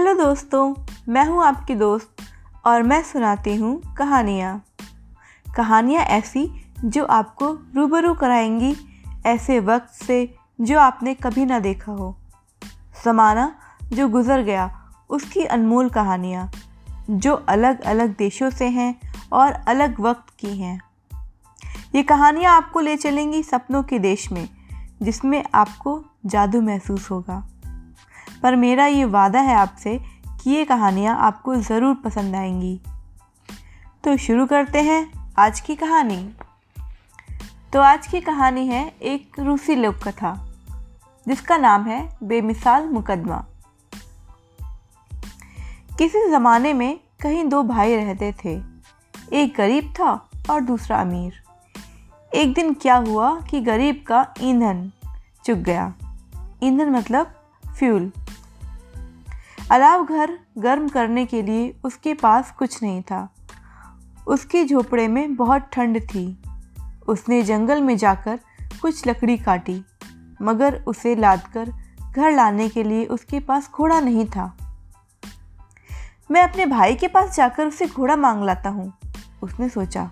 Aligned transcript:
Hello 0.00 0.14
दोस्तों, 0.14 0.74
मैं 1.08 1.24
हूँ 1.24 1.44
आपकी 1.44 1.74
दोस्त 1.74 2.16
और 2.66 2.82
मैं 2.82 3.02
सुनाती 3.02 3.56
हूँ 3.56 3.94
कहानियाँ। 3.94 4.64
कहानियाँ 5.56 6.02
ऐसी 6.02 6.64
जो 6.84 7.04
आपको 7.04 7.52
रूबरू 7.76 8.14
कराएँगी, 8.14 8.76
ऐसे 9.26 9.60
वक्त 9.60 9.88
से 9.88 10.34
जो 10.60 10.78
आपने 10.80 11.14
कभी 11.14 11.44
ना 11.44 11.58
देखा 11.58 11.92
हो। 11.92 12.16
ज़माना 13.04 13.54
जो 13.92 14.08
गुज़र 14.08 14.42
गया, 14.42 14.80
उसकी 15.10 15.44
अनमोल 15.44 15.88
कहानियाँ, 15.88 16.50
जो 17.10 17.34
अलग 17.34 17.80
अलग 17.80 18.16
देशों 18.16 18.50
से 18.50 18.68
हैं 18.68 19.00
और 19.32 19.52
अलग 19.52 20.00
वक्त 20.00 20.34
की 20.38 20.56
हैं। 20.56 20.80
ये 21.94 22.02
कहानियाँ 22.02 22.56
आपको 22.56 22.80
ले 22.80 22.96
चलेंगी 22.96 23.42
सपनों 23.42 23.82
के 23.82 23.98
देश 23.98 24.32
में, 24.32 24.48
जिसमें 25.02 25.44
आपको 25.54 26.04
जादू 26.26 26.60
महसूस 26.60 27.10
होगा। 27.10 27.59
पर 28.42 28.56
मेरा 28.56 28.86
ये 28.86 29.04
वादा 29.04 29.40
है 29.40 29.54
आपसे 29.54 29.98
कि 30.42 30.50
ये 30.50 30.64
कहानियाँ 30.64 31.16
आपको 31.16 31.56
ज़रूर 31.56 31.94
पसंद 31.94 32.36
आएँगी। 32.36 32.80
तो 34.04 34.16
शुरू 34.16 34.46
करते 34.46 34.82
हैं 34.82 35.32
आज 35.38 35.60
की 35.60 35.74
कहानी। 35.74 36.34
तो 37.72 37.80
आज 37.80 38.06
की 38.06 38.20
कहानी 38.20 38.66
है 38.66 38.86
एक 39.02 39.40
रूसी 39.40 39.74
लोक 39.74 39.94
कथा 39.94 40.32
जिसका 41.28 41.56
नाम 41.56 41.84
है 41.84 42.18
बेमिसाल 42.22 42.88
मुकदमा। 42.88 43.44
किसी 45.98 46.30
ज़माने 46.30 46.72
में 46.72 47.00
कहीं 47.20 47.44
दो 47.44 47.62
भाई 47.62 47.96
रहते 47.96 48.34
थे। 48.44 48.60
एक 49.32 49.54
गरीब 49.56 49.92
था 49.92 50.30
और 50.50 50.60
दूसरा 50.60 51.00
अमीर। 51.00 51.42
एक 52.34 52.54
दिन 52.54 52.74
क्या 52.74 52.96
हुआ 52.96 53.40
कि 53.40 53.60
गरीब 53.60 54.04
का 54.06 54.34
ईंधन 54.40 54.90
चुक 55.44 55.58
गया। 55.58 55.92
ईंधन 56.62 56.90
मतलब 56.90 57.32
फ्यूल। 57.78 58.12
अलाव 59.70 60.04
घर 60.04 60.38
गर्म 60.58 60.88
करने 60.88 61.24
के 61.26 61.42
लिए 61.42 61.74
उसके 61.84 62.14
पास 62.14 62.50
कुछ 62.58 62.82
नहीं 62.82 63.02
था। 63.02 63.28
उसके 64.26 64.64
झोपड़े 64.64 65.06
में 65.08 65.34
बहुत 65.36 65.68
ठंड 65.72 66.00
थी। 66.04 66.42
उसने 67.08 67.42
जंगल 67.42 67.82
में 67.82 67.96
जाकर 67.96 68.38
कुछ 68.82 69.06
लकड़ी 69.06 69.36
काटी, 69.38 69.84
मगर 70.42 70.82
उसे 70.86 71.14
लादकर 71.16 71.70
घर 72.12 72.32
लाने 72.32 72.68
के 72.68 72.82
लिए 72.82 73.04
उसके 73.04 73.40
पास 73.40 73.70
घोड़ा 73.70 74.00
नहीं 74.00 74.26
था। 74.26 74.56
मैं 76.30 76.42
अपने 76.42 76.66
भाई 76.66 76.94
के 76.94 77.08
पास 77.08 77.36
जाकर 77.36 77.66
उसे 77.66 77.86
घोड़ा 77.86 78.16
मांग 78.16 78.44
लाता 78.44 78.70
हूँ, 78.70 78.92
उसने 79.42 79.68
सोचा। 79.68 80.10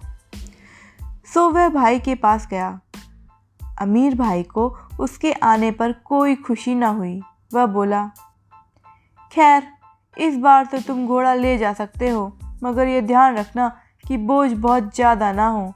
सो 1.35 1.49
वह 1.51 1.69
भाई 1.69 1.99
के 1.99 2.15
पास 2.15 2.47
गया। 2.51 2.81
अमीर 3.81 4.15
भाई 4.15 4.43
को 4.43 4.69
उसके 5.01 5.33
आने 5.33 5.71
पर 5.71 5.93
कोई 5.93 6.35
खुशी 6.37 6.75
ना 6.75 6.89
हुई। 6.89 7.21
वह 7.55 7.67
बोला 7.67 8.11
खैर, 9.33 9.63
इस 10.17 10.37
बार 10.37 10.65
तो 10.65 10.79
तुम 10.81 11.07
घोड़ा 11.07 11.35
ले 11.35 11.57
जा 11.59 11.73
सकते 11.73 12.09
हो, 12.09 12.33
मगर 12.63 12.87
ये 12.89 13.01
ध्यान 13.03 13.37
रखना 13.37 13.71
कि 14.05 14.17
बोझ 14.19 14.51
बहुत 14.53 14.95
ज़्यादा 14.95 15.33
ना 15.33 15.49
हो। 15.49 15.73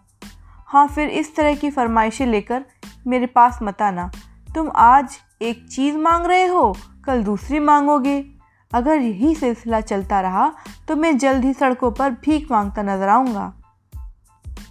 हाँ 0.68 0.86
फिर 0.88 1.08
इस 1.10 1.34
तरह 1.36 1.54
की 1.54 1.70
फरमाइशें 1.70 2.26
लेकर 2.26 2.64
मेरे 3.06 3.26
पास 3.28 3.58
मत 3.62 3.82
आना। 3.82 4.10
तुम 4.48 4.70
आज 4.76 5.16
एक 5.42 5.66
चीज़ 5.68 5.96
मांग 5.98 6.26
रहे 6.26 6.46
हो, 6.46 6.74
कल 7.06 7.22
दूसरी 7.24 7.58
मांगोगे। 7.60 8.24
अगर 8.72 8.96
यही 8.96 9.34
सिलसिला 9.34 9.80
चलता 9.82 10.20
रहा 10.20 10.52
तो 10.88 10.96
मैं 10.96 11.16
जल्द 11.18 11.44
ही 11.44 11.52
सड़कों 11.54 11.90
पर 11.92 12.10
भीख 12.24 12.50
माँगता 12.50 12.82
नज़र 12.82 13.08
आऊँगा। 13.08 13.52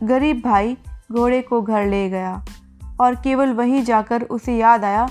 गरीब 0.04 0.42
भाई 0.42 0.76
घोड़े 1.12 1.42
को 1.42 1.62
घर 1.62 1.86
ले 1.86 2.08
गया, 2.09 2.44
और 3.02 3.16
केवल 3.16 3.54
वहीं 3.54 3.84
जाकर 3.84 4.24
उसे 4.24 4.58
याद 4.58 4.84
आया 4.86 5.08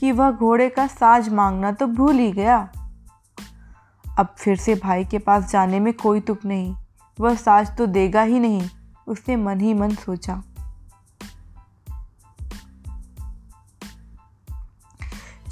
कि 0.00 0.12
वह 0.12 0.30
घोड़े 0.30 0.68
का 0.68 0.86
साज 0.88 1.28
मांगना 1.30 1.72
तो 1.72 1.86
भूल 1.88 2.14
ही 2.14 2.30
गया। 2.32 2.68
अब 4.20 4.34
फिर 4.38 4.56
से 4.56 4.74
भाई 4.74 5.04
के 5.04 5.18
पास 5.18 5.50
जाने 5.50 5.80
में 5.80 5.92
कोई 5.94 6.20
तुक 6.20 6.44
नहीं। 6.44 6.76
वह 7.20 7.34
साज 7.34 7.76
तो 7.76 7.86
देगा 7.86 8.22
ही 8.22 8.40
नहीं, 8.40 8.70
उसने 9.08 9.36
मन 9.36 9.60
ही 9.60 9.74
मन 9.74 9.94
सोचा। 9.94 10.42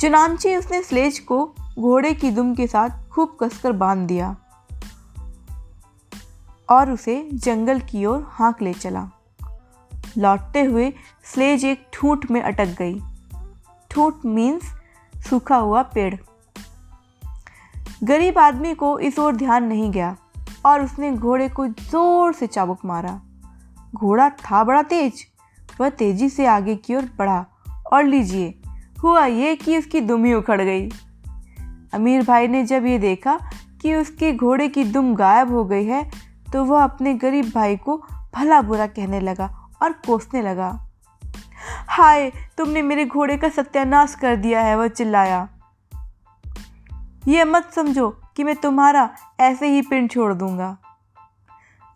चुनानची 0.00 0.56
उसने 0.56 0.82
स्लेज 0.82 1.18
को 1.18 1.54
घोड़े 1.78 2.14
की 2.14 2.30
दुम 2.30 2.54
के 2.54 2.66
साथ 2.66 3.08
खूब 3.08 3.36
कसकर 3.40 3.72
बाँध 3.72 4.06
दिया 4.08 4.36
और 6.70 6.90
उसे 6.90 7.28
जंगल 7.34 7.80
की 7.80 8.04
ओर 8.04 8.26
हाँक 8.30 8.62
ले 8.62 8.72
चला। 8.72 9.10
लौटते 10.18 10.62
हुए 10.62 10.92
स्लेज 11.24 11.64
एक 11.64 11.86
ठूंठ 11.92 12.30
में 12.30 12.42
अटक 12.42 12.66
गई। 12.66 13.02
ठूंठ 13.90 14.14
मीन्स 14.24 14.62
सूखा 15.30 15.56
हुआ 15.56 15.82
पेड़। 15.82 16.14
गरीब 18.02 18.38
आदमी 18.38 18.72
को 18.74 18.98
इस 18.98 19.18
ओर 19.18 19.36
ध्यान 19.36 19.64
नहीं 19.64 19.90
गया 19.90 20.16
और 20.66 20.82
उसने 20.82 21.10
घोड़े 21.12 21.48
को 21.48 21.66
ज़ोर 21.66 22.32
से 22.32 22.46
चाबुक 22.46 22.84
मारा। 22.84 23.20
घोड़ा 23.94 24.28
था 24.30 24.62
बड़ा 24.64 24.82
तेज। 24.82 25.24
वह 25.80 25.88
तेज़ी 25.90 26.28
से 26.28 26.46
आगे 26.46 26.74
की 26.76 26.94
ओर 26.94 27.08
बढ़ा 27.18 27.44
और 27.92 28.04
लीजिए, 28.04 28.54
हुआ 29.02 29.24
ये 29.26 29.54
कि 29.56 29.78
उसकी 29.78 30.00
दुम 30.00 30.24
ही 30.24 30.34
उखड़ 30.34 30.60
गई। 30.60 30.88
अमीर 31.94 32.24
भाई 32.24 32.48
ने 32.48 32.62
जब 32.64 32.86
ये 32.86 32.98
देखा 32.98 33.38
कि 33.82 33.94
उसके 33.94 34.32
घोड़े 34.32 34.68
की 34.68 34.84
दुम 34.84 35.14
गायब 35.14 35.52
हो 35.52 35.64
गई 35.64 35.84
है 35.84 36.02
तो 36.52 36.64
वह 36.64 36.82
अपने 36.84 37.14
गरीब 37.16 37.50
भाई 37.54 37.76
को 37.76 37.96
भला 38.34 38.62
बुरा 38.62 38.86
कहने 38.86 39.20
लगा 39.20 39.50
और 39.82 39.92
कोसने 40.06 40.42
लगा। 40.42 40.70
हाय, 41.88 42.30
तुमने 42.58 42.82
मेरे 42.82 43.04
घोड़े 43.06 43.36
का 43.36 43.48
सत्यानाश 43.48 44.14
कर 44.14 44.36
दिया 44.36 44.60
है, 44.60 44.76
वह 44.76 44.88
चिल्लाया। 44.88 45.48
ये 47.28 47.44
मत 47.44 47.70
समझो 47.72 48.08
कि 48.36 48.44
मैं 48.44 48.54
तुम्हारा 48.56 49.08
ऐसे 49.40 49.68
ही 49.68 49.82
पिंड 49.82 50.10
छोड़ 50.10 50.32
दूँगा। 50.34 50.76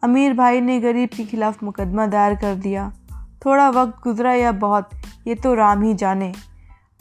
अमीर 0.02 0.34
भाई 0.34 0.60
ने 0.60 0.78
गरीब 0.80 1.08
के 1.08 1.24
खिलाफ 1.24 1.62
मुकदमा 1.62 2.06
दायर 2.06 2.34
कर 2.34 2.54
दिया। 2.54 2.92
थोड़ा 3.44 3.68
वक्त 3.70 4.02
गुजरा 4.04 4.32
या 4.32 4.52
बहुत, 4.52 4.90
ये 5.26 5.34
तो 5.34 5.54
राम 5.54 5.82
ही 5.82 5.94
जाने। 5.94 6.32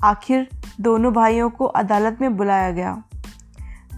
आखिर 0.03 0.47
दोनों 0.81 1.14
भाइयों 1.14 1.50
को 1.50 1.66
अदालत 1.66 2.18
में 2.22 2.38
बुलाया 2.38 2.72
गया। 2.72 3.03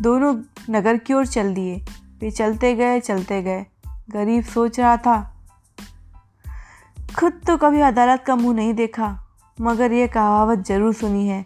दोनों 0.02 0.36
नगर 0.70 0.98
की 0.98 1.14
ओर 1.14 1.26
चल 1.28 1.54
दिए। 1.54 1.76
वे 2.22 2.32
चलते 2.32 2.76
गए 2.76 3.00
चलते 3.00 3.42
गए। 3.42 3.66
गरीब 4.10 4.44
सोच 4.44 4.80
रहा 4.80 4.98
था, 4.98 5.18
खुद 7.20 7.42
तो 7.48 7.58
कभी 7.58 7.82
अदालत 7.82 8.24
का 8.28 8.36
मुँह 8.36 8.56
नहीं 8.56 8.74
देखा, 8.74 9.18
मगर 9.58 9.92
यह 9.92 10.08
कहावत 10.08 10.66
ज़रूर 10.68 10.94
सुनी 10.94 11.28
है। 11.28 11.46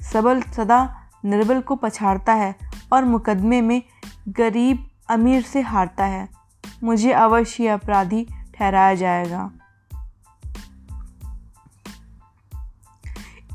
सबल 0.00 0.40
सदा 0.56 1.03
निर्बल 1.24 1.60
को 1.60 1.76
पछाड़ता 1.76 2.32
है 2.32 2.54
और 2.92 3.04
मुकदमे 3.04 3.60
में 3.60 3.82
गरीब 4.28 4.86
अमीर 5.08 5.42
से 5.42 5.60
हारता 5.60 6.04
है। 6.04 6.28
मुझे 6.84 7.12
अवश्य 7.12 7.68
अपराधी 7.68 8.26
ठहराया 8.54 8.94
जाएगा। 8.94 9.50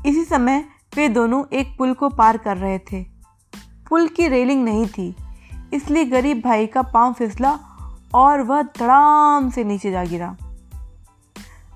इसी 0.06 0.24
समय 0.24 0.64
वे 0.96 1.08
दोनों 1.08 1.44
एक 1.52 1.76
पुल 1.78 1.92
को 1.94 2.08
पार 2.08 2.36
कर 2.36 2.56
रहे 2.56 2.78
थे। 2.92 3.02
पुल 3.88 4.08
की 4.08 4.28
रेलिंग 4.28 4.64
नहीं 4.64 4.86
थी, 4.86 5.14
इसलिए 5.74 6.04
गरीब 6.04 6.40
भाई 6.40 6.66
का 6.66 6.82
पाँव 6.82 7.12
फिसला 7.12 7.58
और 8.14 8.42
वह 8.42 8.62
धड़ाम 8.62 9.50
से 9.50 9.64
नीचे 9.64 9.90
जा 9.90 10.04
गिरा। 10.04 10.36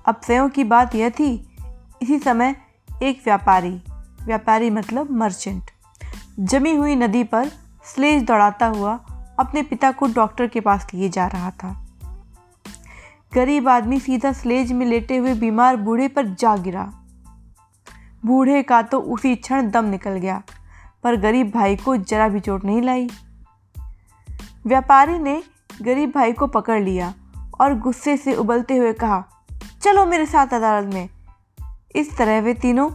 अब 0.05 0.21
सयों 0.27 0.49
की 0.49 0.63
बात 0.63 0.95
यह 0.95 1.09
थी, 1.09 1.33
इसी 2.01 2.19
समय 2.19 2.55
एक 3.03 3.21
व्यापारी 3.25 3.81
व्यापारी 4.25 4.69
मतलब 4.69 5.11
मर्चेंट। 5.11 5.71
जमी 6.37 6.73
हुई 6.75 6.95
नदी 6.95 7.23
पर 7.23 7.49
स्लेज 7.85 8.23
दौड़ाता 8.23 8.65
हुआ 8.67 8.93
अपने 9.39 9.61
पिता 9.63 9.91
को 9.91 10.07
डॉक्टर 10.07 10.47
के 10.47 10.59
पास 10.59 10.87
लिए 10.93 11.09
जा 11.09 11.27
रहा 11.27 11.51
था। 11.53 11.69
गरीब 13.33 13.69
आदमी 13.69 13.99
सीधा 13.99 14.31
स्लेज 14.31 14.71
में 14.71 14.85
लेटे 14.85 15.17
हुए 15.17 15.33
बीमार 15.33 15.75
बूढ़े 15.77 16.07
पर 16.07 16.27
जा 16.33 16.55
गिरा। 16.57 16.83
बूढ़े 18.25 18.61
का 18.63 18.81
तो 18.81 18.99
उसी 18.99 19.35
क्षण 19.35 19.69
दम 19.71 19.85
निकल 19.85 20.17
गया, 20.17 20.41
पर 21.03 21.15
गरीब 21.15 21.51
भाई 21.51 21.75
को 21.75 21.95
जरा 21.97 22.27
भी 22.29 22.39
चोट 22.39 22.65
नहीं 22.65 22.81
लाई। 22.81 23.09
व्यापारी 24.67 25.17
ने 25.19 25.41
गरीब 25.81 26.11
भाई 26.11 26.33
को 26.33 26.47
पकड़ 26.47 26.81
लिया 26.81 27.13
और 27.61 27.79
गुस्से 27.79 28.17
से 28.17 28.35
उबलते 28.35 28.77
हुए 28.77 28.93
कहा, 28.93 29.23
चलो 29.81 30.05
मेरे 30.05 30.25
साथ 30.25 30.53
अदालत 30.53 30.93
में। 30.93 31.09
इस 31.95 32.17
तरह 32.17 32.39
वे 32.41 32.53
तीनों, 32.53 32.89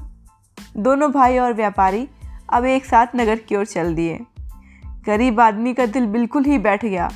दोनों 0.76 1.12
भाई 1.12 1.38
और 1.38 1.52
व्यापारी 1.54 2.08
अब 2.52 2.64
एक 2.64 2.84
साथ 2.84 3.06
नगर 3.16 3.36
की 3.36 3.56
ओर 3.56 3.64
चल 3.64 3.94
दिए। 3.94 4.26
गरीब 5.06 5.40
आदमी 5.40 5.74
का 5.74 5.86
दिल 5.86 6.06
बिल्कुल 6.06 6.44
ही 6.44 6.58
बैठ 6.58 6.84
गया। 6.84 7.10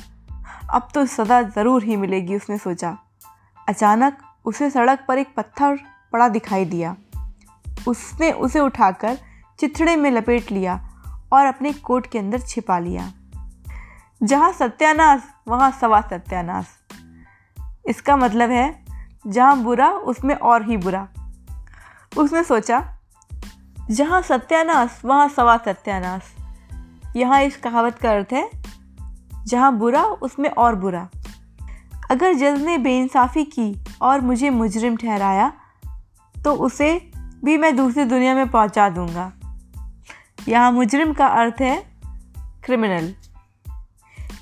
अब 0.73 0.87
तो 0.93 1.05
सदा 1.05 1.41
ज़रूर 1.41 1.83
ही 1.83 1.95
मिलेगी, 1.95 2.35
उसने 2.35 2.57
सोचा। 2.57 2.97
अचानक 3.69 4.17
उसे 4.45 4.69
सड़क 4.69 5.05
पर 5.07 5.17
एक 5.17 5.27
पत्थर 5.37 5.79
पड़ा 6.13 6.27
दिखाई 6.27 6.65
दिया। 6.65 6.95
उसने 7.87 8.31
उसे 8.31 8.59
उठाकर 8.59 9.17
चिथड़े 9.59 9.95
में 9.95 10.11
लपेट 10.11 10.51
लिया 10.51 10.89
और 11.33 11.45
अपने 11.45 11.73
कोट 11.73 12.07
के 12.07 12.19
अंदर 12.19 12.39
छिपा 12.39 12.79
लिया। 12.79 13.11
जहाँ 14.23 14.51
सत्यानाश, 14.53 15.21
वहाँ 15.47 15.71
सवा 15.71 16.01
सत्यानाश। 16.01 16.65
इसका 17.87 18.17
मतलब 18.17 18.49
है, 18.49 18.85
जहाँ 19.27 19.63
बुरा, 19.63 19.89
उसमें 19.89 20.35
और 20.35 20.65
ही 20.65 20.77
बुरा। 20.77 21.07
उसने 22.17 22.43
सोचा 22.43 22.94
जहाँ 23.91 24.21
सत्यानाश, 24.21 25.01
वहाँ 25.05 25.27
सवा 25.29 25.57
सत्यानाश। 25.57 26.21
यहाँ 27.15 27.41
इस 27.41 27.57
कहावत 27.57 27.97
का 27.97 28.11
अर्थ 28.11 28.33
है, 28.33 28.49
जहाँ 29.45 29.77
बुरा, 29.77 30.03
उसमें 30.03 30.49
और 30.49 30.75
बुरा। 30.75 31.07
अगर 32.11 32.33
जज 32.33 32.61
ने 32.61 32.77
बेइंसाफ़ी 32.77 33.43
की 33.43 33.83
और 34.01 34.21
मुझे 34.21 34.49
मुजरिम 34.49 34.95
ठहराया 34.95 35.53
तो 36.35 36.53
उसे 36.53 37.11
भी 37.45 37.57
मैं 37.57 37.75
दूसरी 37.75 38.03
दुनिया 38.05 38.35
में 38.35 38.47
पहुँचा 38.47 38.89
दूँगा। 38.89 39.31
यहाँ 40.49 40.71
मुजरिम 40.71 41.13
का 41.13 41.27
अर्थ 41.27 41.61
है 41.61 41.75
क्रिमिनल 42.65 43.13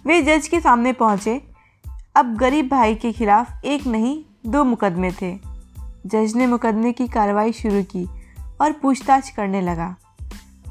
वे 0.05 0.21
जज 0.21 0.47
के 0.47 0.59
सामने 0.59 0.93
पहुँचे। 0.93 1.41
अब 2.15 2.35
गरीब 2.35 2.67
भाई 2.69 2.95
के 2.95 3.11
खिलाफ 3.11 3.63
एक 3.65 3.87
नहीं, 3.87 4.23
दो 4.45 4.63
मुकदमे 4.63 5.11
थे। 5.11 5.39
जज 6.05 6.33
ने 6.35 6.47
मुकदमे 6.47 6.91
की 6.91 7.07
कार्रवाई 7.07 7.51
शुरू 7.51 7.83
की। 7.83 8.22
और 8.63 8.71
पूछताछ 8.71 9.29
करने 9.29 9.61
लगा। 9.61 9.95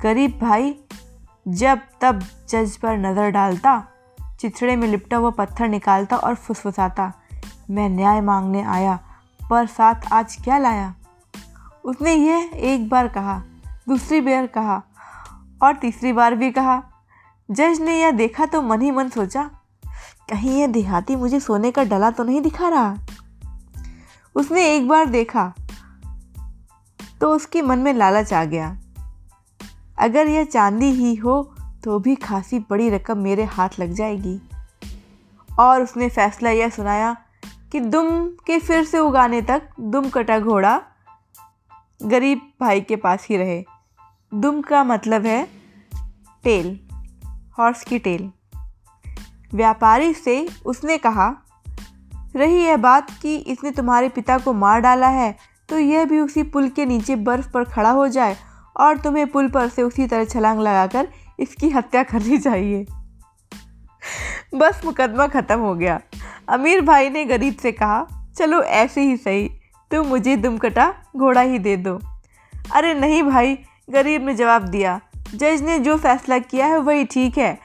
गरीब 0.02 0.38
भाई 0.40 0.74
जब 1.46 1.80
तब 2.00 2.22
जज 2.48 2.76
पर 2.76 2.96
नज़र 2.98 3.30
डालता, 3.30 3.82
चिथड़े 4.40 4.76
में 4.76 4.86
लिपटा 4.88 5.16
हुआ 5.16 5.30
पत्थर 5.30 5.68
निकालता 5.68 6.16
और 6.16 6.34
फुसफुसाता, 6.34 7.12
मैं 7.70 7.88
न्याय 7.88 8.20
मांगने 8.20 8.62
आया, 8.62 8.98
पर 9.50 9.66
साथ 9.66 10.12
आज 10.12 10.36
क्या 10.44 10.58
लाया? 10.58 10.94
उसने 11.84 12.14
यह 12.14 12.50
एक 12.54 12.88
बार 12.88 13.08
कहा, 13.08 13.42
दूसरी 13.88 14.20
बार 14.20 14.46
कहा 14.46 14.82
और 15.62 15.76
तीसरी 15.76 16.12
बार 16.12 16.34
भी 16.34 16.50
कहा। 16.50 16.82
जज 17.48 17.80
ने 17.80 18.00
यह 18.00 18.10
देखा 18.10 18.46
तो 18.46 18.62
मन 18.62 18.80
ही 18.80 18.90
मन 18.90 19.08
सोचा, 19.08 19.42
कहीं 20.30 20.58
यह 20.60 20.66
देहाती 20.66 21.16
मुझे 21.16 21.40
सोने 21.40 21.70
का 21.70 21.84
डला 21.84 22.10
तो 22.10 22.24
नहीं 22.24 22.40
दिखा 22.40 22.68
रहा? 22.68 22.96
उसने 24.36 24.66
एक 24.76 24.88
बार 24.88 25.06
देखा 25.06 25.52
तो 27.22 27.34
उसके 27.34 27.62
मन 27.62 27.78
में 27.78 27.92
लालच 27.94 28.32
आ 28.32 28.44
गया। 28.44 28.68
अगर 29.98 30.26
यह 30.26 30.44
चांदी 30.44 30.86
ही 30.86 31.14
हो 31.14 31.54
तो 31.84 31.98
भी 31.98 32.14
खासी 32.14 32.58
बड़ी 32.58 32.90
रकम 32.90 33.18
मेरे 33.18 33.44
हाथ 33.44 33.68
लग 33.78 33.92
जाएगी। 33.92 34.40
और 35.58 35.82
उसने 35.82 36.08
फैसला 36.08 36.50
यह 36.50 36.68
सुनाया 36.68 37.16
कि 37.72 37.80
दुम 37.80 38.26
के 38.26 38.58
फिर 38.58 38.84
से 38.84 38.98
उगाने 38.98 39.42
तक 39.42 39.62
दुम 39.80 40.08
कटा 40.08 40.38
घोड़ा 40.38 40.82
गरीब 42.02 42.40
भाई 42.60 42.80
के 42.80 42.96
पास 42.96 43.26
ही 43.30 43.36
रहे। 43.36 43.64
दुम 44.34 44.60
का 44.60 44.84
मतलब 44.84 45.26
है 45.26 45.48
टेल, 46.44 46.78
हॉर्स 47.58 47.84
की 47.84 47.98
टेल। 47.98 48.30
व्यापारी 49.54 50.14
से 50.14 50.48
उसने 50.66 50.98
कहा, 50.98 51.32
रही 52.36 52.62
यह 52.64 52.76
बात 52.76 53.10
कि 53.22 53.36
इसने 53.36 53.70
तुम्हारे 53.70 54.08
पिता 54.08 54.38
को 54.38 54.52
मार 54.52 54.80
डाला 54.80 55.08
है 55.08 55.51
तो 55.72 55.78
यह 55.78 56.04
भी 56.04 56.20
उसी 56.20 56.42
पुल 56.42 56.68
के 56.68 56.86
नीचे 56.86 57.16
बर्फ़ 57.16 57.50
पर 57.50 57.64
खड़ा 57.64 57.90
हो 57.90 58.08
जाए 58.08 58.36
और 58.76 58.98
तुम्हें 58.98 59.26
पुल 59.26 59.48
पर 59.48 59.68
से 59.68 59.82
उसी 59.82 60.06
तरह 60.06 60.24
छलांग 60.24 60.60
लगाकर 60.60 61.08
इसकी 61.40 61.68
हत्या 61.68 62.02
करनी 62.02 62.38
चाहिए। 62.38 62.86
बस 64.54 64.82
मुकदमा 64.84 65.26
ख़त्म 65.26 65.58
हो 65.60 65.74
गया। 65.74 66.00
अमीर 66.48 66.80
भाई 66.80 67.10
ने 67.10 67.24
गरीब 67.24 67.56
से 67.56 67.72
कहा, 67.72 68.06
चलो 68.36 68.62
ऐसे 68.62 69.02
ही 69.02 69.16
सही, 69.16 69.48
तुम 69.90 70.06
मुझे 70.06 70.36
दुमकटा 70.36 70.94
घोड़ा 71.16 71.40
ही 71.40 71.58
दे 71.58 71.76
दो। 71.76 72.00
अरे 72.74 72.94
नहीं 72.94 73.22
भाई, 73.22 73.58
गरीब 73.90 74.26
ने 74.26 74.34
जवाब 74.34 74.62
दिया। 74.62 75.00
जज 75.34 75.62
ने 75.62 75.78
जो 75.78 75.96
फैसला 75.96 76.38
किया 76.38 76.66
है 76.66 76.78
वही 76.78 77.04
ठीक 77.04 77.38
है। 77.38 77.58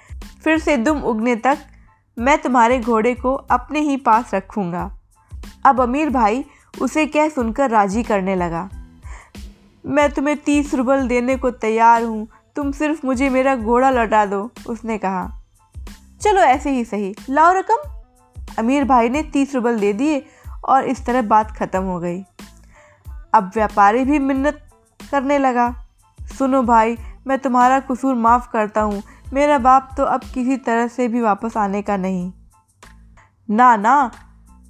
फिर 0.43 0.59
से 0.59 0.77
दुम 0.77 1.01
उगने 1.01 1.35
तक 1.35 1.57
मैं 2.19 2.37
तुम्हारे 2.37 2.79
घोड़े 2.79 3.13
को 3.13 3.33
अपने 3.33 3.79
ही 3.79 3.97
पास 3.97 4.33
रखूँगा। 4.33 4.91
अब 5.65 5.81
अमीर 5.81 6.09
भाई 6.09 6.45
उसे 6.81 7.05
कह 7.05 7.29
सुनकर 7.29 7.69
राज़ी 7.69 8.03
करने 8.03 8.35
लगा? 8.35 8.69
मैं 9.85 10.11
तुम्हें 10.11 10.37
तीस 10.37 10.73
रुबल 10.73 11.07
देने 11.07 11.35
को 11.35 11.51
तैयार 11.51 12.03
हूँ। 12.03 12.27
तुम 12.55 12.71
सिर्फ़ 12.71 13.05
मुझे 13.05 13.29
मेरा 13.29 13.55
घोड़ा 13.55 13.89
लौटा 13.89 14.25
दो, 14.25 14.51
उसने 14.67 14.97
कहा। 14.97 15.41
चलो 16.21 16.41
ऐसे 16.41 16.69
ही 16.69 16.85
सही। 16.85 17.15
लाओ 17.29 17.53
रकम। 17.53 17.91
अमीर 18.59 18.83
भाई 18.83 19.09
ने 19.09 19.23
तीस 19.23 19.55
रुबल 19.55 19.79
दे 19.79 19.93
दिए 19.93 20.25
और 20.65 20.83
इस 20.83 21.05
तरह 21.05 21.21
बात 21.21 21.51
ख़त्म 21.51 21.83
हो 21.83 21.99
गई। 21.99 22.23
अब 23.33 23.51
व्यापारी 23.55 24.05
भी 24.05 24.19
मिन्नत 24.19 24.69
करने 25.11 25.37
लगा। 25.37 25.75
सुनो 26.21 26.63
भाई, 26.63 26.97
मैं 27.27 27.39
तुम्हारा 27.39 27.79
कसूर 27.79 28.15
माफ़ 28.15 28.51
करता 28.51 28.81
हूँ। 28.81 29.03
मेरा 29.33 29.57
बाप 29.57 29.89
तो 29.97 30.03
अब 30.03 30.21
किसी 30.33 30.57
तरह 30.57 30.87
से 30.87 31.07
भी 31.07 31.21
वापस 31.21 31.57
आने 31.57 31.81
का 31.81 31.97
नहीं। 31.97 32.31
ना 33.49 33.75
ना। 33.75 34.11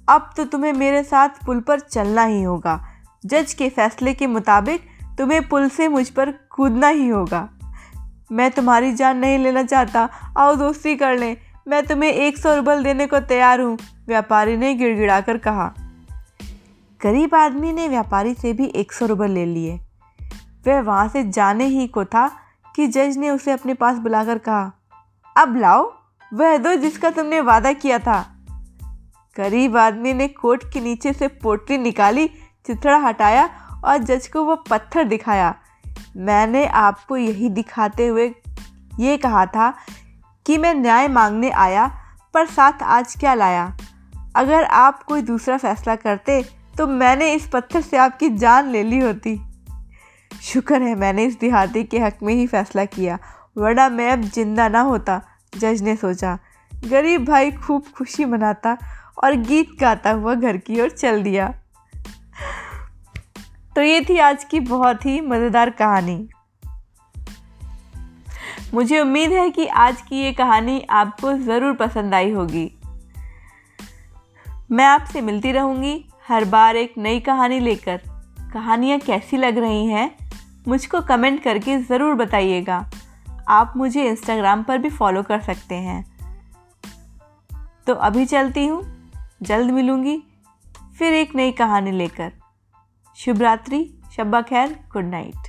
अब 0.08 0.30
तो 0.36 0.44
तुम्हें 0.44 0.72
मेरे 0.72 1.02
साथ 1.02 1.28
पुल 1.46 1.60
पर 1.60 1.80
चलना 1.80 2.22
ही 2.22 2.42
होगा। 2.42 2.80
जज 3.26 3.52
के 3.54 3.68
फैसले 3.68 4.14
के 4.14 4.26
मुताबिक 4.26 4.86
तुम्हें 5.18 5.48
पुल 5.48 5.68
से 5.68 5.88
मुझ 5.88 6.08
पर 6.08 6.30
कूदना 6.50 6.88
ही 6.88 7.08
होगा। 7.08 7.48
मैं 8.32 8.50
तुम्हारी 8.50 8.92
जान 8.92 9.16
नहीं 9.16 9.38
लेना 9.38 9.62
चाहता। 9.62 10.08
आओ 10.36 10.54
दोस्ती 10.54 10.96
कर 10.96 11.18
लें। 11.18 11.36
मैं 11.68 11.86
तुम्हें 11.86 12.12
एक 12.12 12.38
सौ 12.38 12.54
रुबल 12.54 12.82
देने 12.82 13.06
को 13.06 13.20
तैयार 13.20 13.60
हूँ, 13.60 13.78
व्यापारी 14.06 14.56
ने 14.56 14.74
गिड़गिड़ा 14.74 15.20
कर 15.20 15.38
कहा। 15.38 15.72
गरीब 17.00 17.34
आदमी 17.34 17.72
ने 17.72 17.88
व्यापारी 17.88 18.34
से 18.34 18.52
भी 18.52 18.66
एक 18.66 18.92
सौ 18.92 19.06
रुबल 19.06 19.30
ले 19.30 19.44
लिए। 19.46 19.78
वह 20.66 20.80
वहाँ 20.80 21.08
से 21.08 21.22
जाने 21.24 21.64
ही 21.64 21.86
को 21.86 22.04
था 22.04 22.28
कि 22.74 22.86
जज 22.86 23.16
ने 23.16 23.30
उसे 23.30 23.52
अपने 23.52 23.74
पास 23.74 23.98
बुलाकर 23.98 24.38
कहा, 24.38 24.72
अब 25.36 25.56
लाओ, 25.56 25.92
वह 26.34 26.56
दो 26.56 26.74
जिसका 26.74 27.10
तुमने 27.10 27.40
वादा 27.40 27.72
किया 27.72 27.98
था। 27.98 28.37
गरीब 29.38 29.76
आदमी 29.76 30.12
ने 30.14 30.26
कोट 30.28 30.62
के 30.72 30.80
नीचे 30.80 31.12
से 31.12 31.28
पोटली 31.28 31.78
निकाली, 31.78 32.26
चिथड़ा 32.66 32.96
हटाया 32.98 33.48
और 33.84 33.98
जज 33.98 34.26
को 34.28 34.42
वह 34.44 34.62
पत्थर 34.70 35.04
दिखाया। 35.04 35.54
मैंने 36.18 36.66
आपको 36.66 37.16
यही 37.16 37.48
दिखाते 37.50 38.06
हुए 38.06 38.26
ये 39.00 39.16
कहा 39.16 39.44
था 39.46 39.72
कि 40.46 40.56
मैं 40.58 40.74
न्याय 40.74 41.08
मांगने 41.08 41.50
आया, 41.50 41.86
पर 42.34 42.46
साथ 42.46 42.82
आज 42.82 43.14
क्या 43.16 43.34
लाया? 43.34 43.76
अगर 44.36 44.64
आप 44.64 45.02
कोई 45.02 45.22
दूसरा 45.22 45.56
फैसला 45.58 45.94
करते 45.96 46.42
तो 46.78 46.86
मैंने 46.86 47.32
इस 47.34 47.48
पत्थर 47.52 47.80
से 47.80 47.96
आपकी 47.96 48.28
जान 48.30 48.70
ले 48.70 48.82
ली 48.82 48.98
होती। 48.98 49.38
शुक्र 50.42 50.82
है 50.82 50.94
मैंने 50.94 51.24
इस 51.24 51.38
देहाती 51.38 51.82
के 51.84 51.98
हक 51.98 52.18
में 52.22 52.34
ही 52.34 52.46
फैसला 52.46 52.84
किया, 52.86 53.18
वरना 53.58 53.88
मैं 53.88 54.10
अब 54.12 54.22
ज़िंदा 54.24 54.68
ना 54.68 54.80
होता, 54.82 55.20
जज 55.52 55.82
ने 55.82 55.96
सोचा। 55.96 56.38
गरीब 56.72 57.24
भाई 57.24 57.50
खूब 57.52 57.84
खुशी 57.96 58.24
मनाता 58.24 58.76
और 59.24 59.34
गीत 59.34 59.70
गाता 59.80 60.10
हुआ 60.10 60.34
घर 60.34 60.56
की 60.56 60.80
ओर 60.80 60.90
चल 60.90 61.22
दिया। 61.22 61.48
तो 63.76 63.82
ये 63.82 64.00
थी 64.00 64.18
आज 64.18 64.44
की 64.44 64.60
बहुत 64.60 65.06
ही 65.06 65.20
मज़ेदार 65.20 65.70
कहानी। 65.70 66.28
मुझे 68.74 69.00
उम्मीद 69.00 69.32
है 69.32 69.50
कि 69.50 69.66
आज 69.66 70.00
की 70.00 70.16
ये 70.16 70.32
कहानी 70.32 70.80
आपको 70.90 71.32
ज़रूर 71.32 71.72
पसंद 71.72 72.14
आई 72.14 72.30
होगी। 72.30 72.70
मैं 74.70 74.84
आपसे 74.84 75.20
मिलती 75.20 75.52
रहूँगी 75.52 76.04
हर 76.28 76.44
बार 76.44 76.76
एक 76.76 76.94
नई 76.98 77.20
कहानी 77.20 77.60
लेकर। 77.60 78.00
कहानियाँ 78.52 78.98
कैसी 78.98 79.36
लग 79.36 79.58
रही 79.58 79.86
हैं, 79.86 80.10
मुझको 80.68 81.00
कमेंट 81.00 81.42
करके 81.42 81.78
ज़रूर 81.78 82.14
बताइएगा। 82.14 82.90
आप 83.48 83.72
मुझे 83.76 84.08
इंस्टाग्राम 84.08 84.62
पर 84.62 84.78
भी 84.78 84.90
फॉलो 84.90 85.22
कर 85.22 85.40
सकते 85.40 85.74
हैं। 85.74 86.04
तो 87.86 87.94
अभी 87.94 88.24
चलती 88.26 88.66
हूँ। 88.66 88.97
जल्द 89.42 89.70
मिलूँगी। 89.70 90.22
फिर 90.98 91.12
एक 91.12 91.34
नई 91.34 91.52
कहानी 91.52 91.90
लेकर। 91.90 92.32
शुभ 93.16 93.42
रात्रि 93.42 93.94
शब्बा 94.16 94.42
खैर 94.42 94.72
गुड 94.92 95.04
नाइट। 95.04 95.47